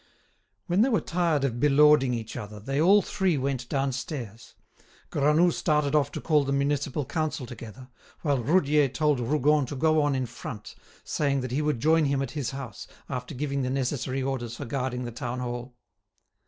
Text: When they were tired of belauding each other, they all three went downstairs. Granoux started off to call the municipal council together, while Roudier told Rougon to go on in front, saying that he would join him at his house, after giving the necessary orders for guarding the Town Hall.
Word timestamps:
When 0.65 0.81
they 0.81 0.89
were 0.89 0.99
tired 0.99 1.43
of 1.43 1.59
belauding 1.59 2.15
each 2.15 2.35
other, 2.35 2.59
they 2.59 2.81
all 2.81 3.03
three 3.03 3.37
went 3.37 3.69
downstairs. 3.69 4.55
Granoux 5.11 5.51
started 5.51 5.93
off 5.93 6.11
to 6.13 6.19
call 6.19 6.43
the 6.43 6.51
municipal 6.51 7.05
council 7.05 7.45
together, 7.45 7.87
while 8.23 8.41
Roudier 8.41 8.87
told 8.87 9.19
Rougon 9.19 9.67
to 9.67 9.75
go 9.75 10.01
on 10.01 10.15
in 10.15 10.25
front, 10.25 10.73
saying 11.03 11.41
that 11.41 11.51
he 11.51 11.61
would 11.61 11.79
join 11.79 12.05
him 12.05 12.23
at 12.23 12.31
his 12.31 12.49
house, 12.49 12.87
after 13.09 13.35
giving 13.35 13.61
the 13.61 13.69
necessary 13.69 14.23
orders 14.23 14.55
for 14.55 14.65
guarding 14.65 15.03
the 15.03 15.11
Town 15.11 15.39
Hall. 15.39 15.75